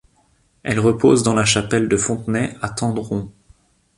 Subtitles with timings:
[0.63, 3.31] Elle repose dans la chapelle de Fontenay, à Tendron.